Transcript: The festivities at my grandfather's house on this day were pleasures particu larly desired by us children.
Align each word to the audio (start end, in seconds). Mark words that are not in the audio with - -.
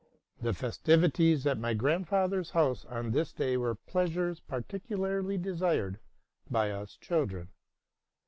The 0.41 0.55
festivities 0.55 1.45
at 1.45 1.59
my 1.59 1.75
grandfather's 1.75 2.49
house 2.49 2.85
on 2.85 3.11
this 3.11 3.31
day 3.31 3.55
were 3.55 3.75
pleasures 3.75 4.41
particu 4.41 4.97
larly 4.97 5.39
desired 5.39 5.99
by 6.49 6.71
us 6.71 6.97
children. 6.97 7.49